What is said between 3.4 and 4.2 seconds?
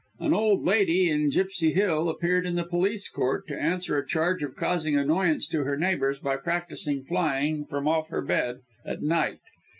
to answer a